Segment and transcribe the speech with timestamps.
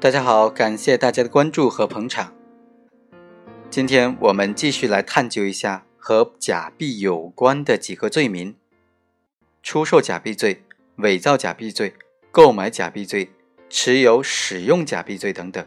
[0.00, 2.32] 大家好，感谢大家的关注和捧场。
[3.68, 8.56] 今天我们继续来探究一下和假币有关的几个罪名：
[9.62, 10.64] 出售假币罪、
[10.96, 11.92] 伪造假币罪、
[12.30, 13.28] 购买假币罪、
[13.68, 15.66] 持有、使用假币罪等等。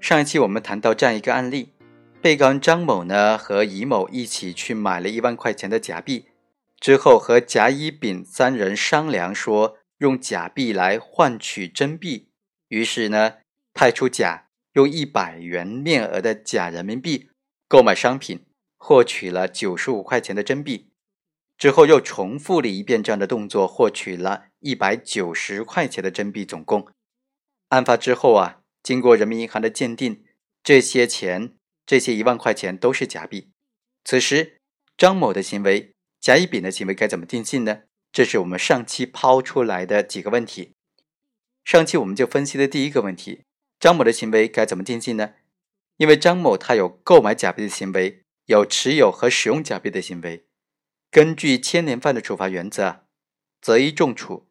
[0.00, 1.74] 上一期我们谈到这样一个案例：
[2.22, 6.28] 被告人张某呢和乙某一起去买了一万块钱的假币，
[6.80, 12.28] 之后和甲、乙、丙三人商量说用假币来换取真币，
[12.68, 13.38] 于是呢
[13.72, 14.44] 派出甲。
[14.76, 17.30] 用一百元面额的假人民币
[17.66, 18.44] 购买商品，
[18.76, 20.90] 获取了九十五块钱的真币，
[21.56, 26.44] 之后又重复了一遍这样的动作，获取了一百九十块钱的真币。
[26.44, 26.88] 总共，
[27.70, 30.22] 案发之后啊，经过人民银行的鉴定，
[30.62, 31.54] 这些钱，
[31.86, 33.48] 这些一万块钱都是假币。
[34.04, 34.58] 此时，
[34.98, 37.84] 张某的行为，甲乙丙的行为该怎么定性呢？
[38.12, 40.75] 这是我们上期抛出来的几个问题。
[41.66, 43.42] 上期我们就分析的第一个问题。
[43.80, 45.34] 张某的行为该怎么定性呢？
[45.96, 50.46] 因为张某他有购买假币的行为，有持有和使用假币的行为，
[51.10, 53.06] 根据牵连犯的处罚原则，
[53.60, 54.48] 择一重处。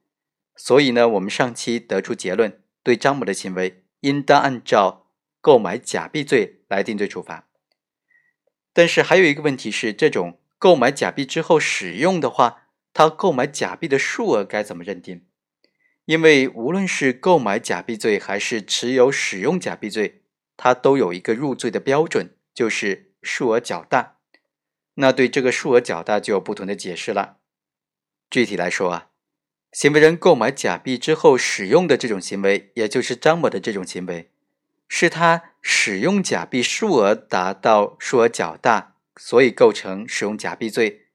[0.57, 5.07] 所以呢，我们上期得出结论，对张某的行为应当按照
[5.39, 7.47] 购买假币罪来定罪处罚。
[8.73, 15.25] 但是还有一个问题是，这种购买假币之后使用的话，他购买假币的数额该怎么认定？
[16.05, 20.21] 因为无论是购买假币罪还是持有使用假币罪，
[20.55, 24.17] 它都有一个入罪的标准，就是数额较大。
[24.95, 27.37] 那对这个数额较大就有不同的解释了。
[28.29, 29.09] 具体来说啊，
[29.71, 34.29] 行为人购买假币之后使用的这种行为，也就是张某的这种行为，
[34.87, 41.07] 是他使用假币数额达到数额较大，所以构成使用假币罪，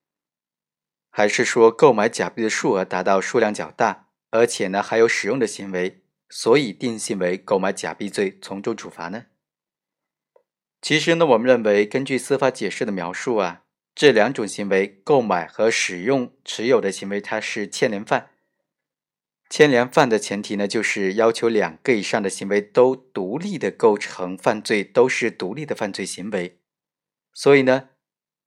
[1.09, 4.09] 还是说购买假币的数额达到数量较大？
[4.31, 9.27] 而且呢，还有使用的行为，所以定性为购买假币罪，从重处罚呢。
[10.81, 13.65] 其实呢，我们认为，根据司法解释的描述啊，
[13.95, 18.31] 这两种行为，购买和使用、持有的行为，它是牵连犯。
[19.51, 26.61] 牵连犯的前提呢，就是要求两个以上的行为都独立的构成犯罪，都是独立的犯罪行为。
[27.35, 27.91] 所以呢，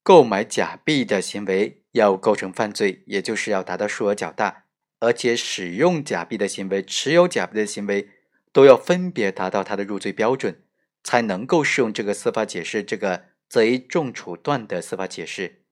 [0.01, 4.62] 购买假币的行为要构成犯罪，也就是要达到数额较大。
[5.03, 8.07] 而且使用假币的行为、持有假币的行为，
[8.53, 10.63] 都要分别达到它的入罪标准，
[11.03, 15.63] 才能够适用这个司法解释，这个择一重处断的司法解释。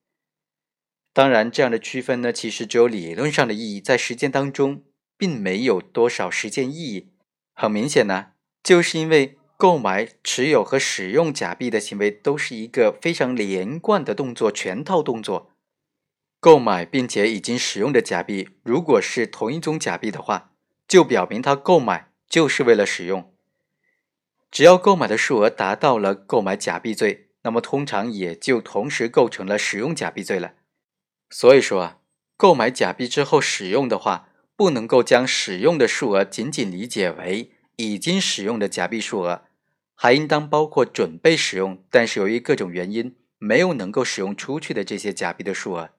[1.14, 4.84] 当然，这样的区分呢，其实只有理论上的意义，在实践当中
[5.18, 7.14] 并没有多少实践意义。
[7.54, 8.32] 很明显呢，
[8.62, 15.51] 就是因为购买、持有和使用假币的行为都是一个非常连贯的动作，全套动作。
[16.42, 20.54] 购买并且已经使用的假币，如果是同一种假币的话，
[20.88, 23.32] 就表明他购买就是为了使用。
[24.50, 30.54] 只要购买的数额达到了购买假币罪，那么通常也就同时构成了使用假币罪了。
[31.30, 31.98] 所以说啊，
[32.36, 39.44] 购买假币之后使用的话，不能够将使用的数额仅仅理解为已经使用的假币数额，
[39.94, 45.92] 还应当包括准备使用，但是由于各种原因没有能够使用出去的这些假币的数额。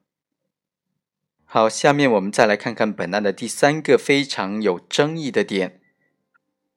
[1.45, 5.81] 好，下面我们再来看看本案的第三个非常有争议的点。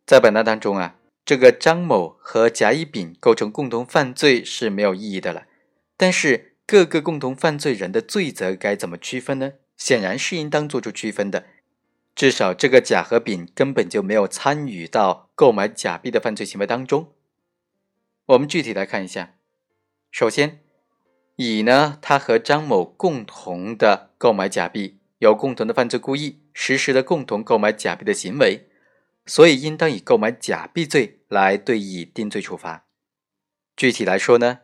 [0.04, 5.46] 在本案当中啊，这个张某和甲、乙、丙构成共同犯罪是没有意义的了。
[5.96, 9.52] 但是各个共同犯罪人的罪责该怎么区分呢？
[9.76, 11.46] 显然是应当做出区分的。
[12.14, 17.12] 至少这个甲和丙根本就没有参与到购买假币的犯罪行为当中。
[18.26, 19.34] 我们具体来看一下，
[20.10, 20.65] 首先。
[21.36, 28.70] 乙呢，他和张某共同的购买假币，有共同的犯罪故意，实施的共同购买假币的行为，
[29.26, 32.86] 所以应当以购买假币罪来对乙定罪处罚。
[33.76, 34.60] 具体来说呢，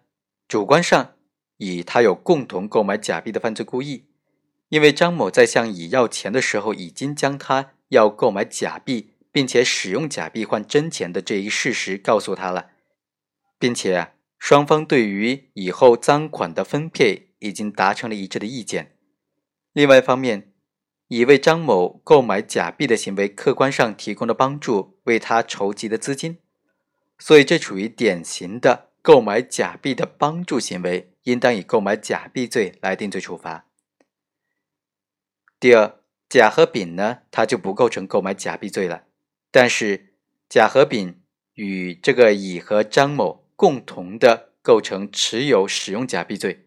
[0.49, 1.13] 主观上，
[1.59, 4.07] 乙他有共同购买假币的犯罪故意，
[4.71, 12.71] 因为张某在向乙要钱的时候，已经将他要购买假币，并且使用假币换真钱的这一事实告诉他了，
[13.59, 14.13] 并且。
[14.43, 18.99] 双方对于以后赃款的分配已经达成了一致的意见。
[19.73, 20.53] 另外一方面，
[21.07, 26.39] 乙为张某购买假币的行为客观上提供了帮助，为他筹集的资金，
[27.21, 33.69] 所以这属于典型的购买假币的帮助行为，应当以购买假币罪来定罪处罚。
[35.61, 39.05] 第二，甲和丙呢，他就不构成购买假币罪了，
[39.53, 40.17] 但是
[40.49, 41.23] 甲和丙
[41.55, 43.42] 与这个乙和张某。
[43.63, 46.67] 共同的构成持有、使用假币罪，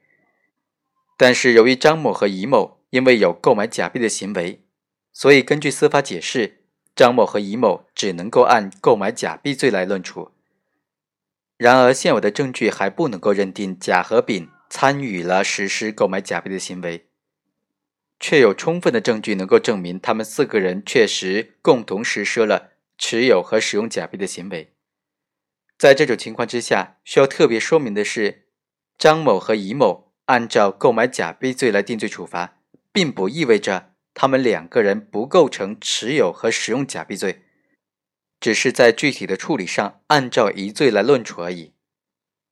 [1.17, 4.63] 但是由于张某和乙某因为有购买假币的行为，
[5.11, 6.63] 所以根据司法解释，
[6.95, 10.31] 张某和乙某只能够按购买假币罪来论处。
[11.57, 17.09] 然而，现有的证据还不能够认定甲和丙参与了实施购买假币的行为，
[18.21, 24.74] 却有充分的证据能够证明他们四个人确实共同实施了持有和使用假币的行为。
[25.77, 28.47] 在这种情况之下，需要特别说明的是，
[28.97, 32.59] 张某和乙某按照购买假币罪来定罪处罚，
[32.91, 37.41] 并不意味着他们两个人不构成持有和使用假币罪。
[38.39, 41.73] 只是在具体的处理上按照一罪来论处而已。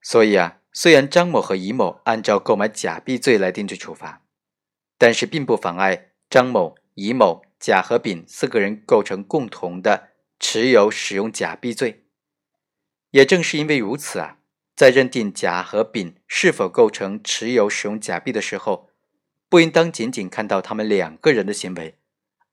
[0.02, 4.22] 所以啊，虽然张某和乙某按照购买假币罪来定罪处罚，
[4.98, 12.03] 但是并不妨碍张某、乙某、甲和丙四个人构成共同的持有、使用假币罪。
[13.14, 14.38] 也正是因为如此啊，
[14.74, 18.90] 在认定甲和丙是否构成持有、使用假币的时候，
[19.48, 21.96] 不应当仅仅看到他们两个人的行为，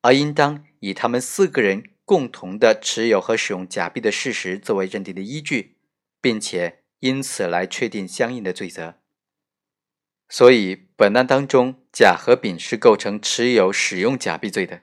[0.01, 1.83] 而应当以他们四个人。
[2.03, 5.77] 共同的持有和使用假币的事实作为认定的依据，
[6.19, 8.95] 并且因此来确定相应的罪责。
[10.27, 14.81] 所以，本案当中，甲和丙是构成持有、使用假币罪的。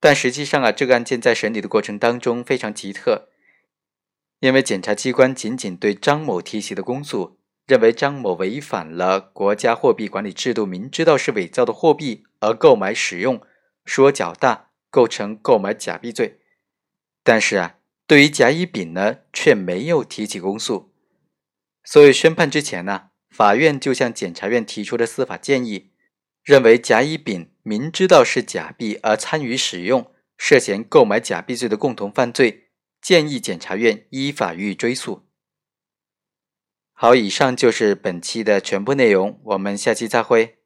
[0.00, 3.28] 但实际上啊，这个案件在审理的过程当中非常奇特，
[4.40, 13.40] 因为检察机关仅仅对张某提起的公诉，认为张某违反了国家货币管理制度，明知道是伪造的货币而购买使用，
[13.84, 14.66] 数额较大。
[14.92, 16.40] 构成购买假币罪，
[17.22, 17.76] 但是啊，
[18.08, 20.92] 对于甲、乙、丙呢，却没有提起公诉。
[21.84, 25.92] 所以宣判之前呢，法院就向检察院提出了司法建议，
[26.42, 32.69] 认为甲、乙、丙明知道是假币而参与使用，涉嫌购买假币罪的共同犯罪，
[33.00, 35.26] 建议检察院依法予以追诉。
[36.92, 40.59] 好，以上就是本期的全部内容，我们下期再会。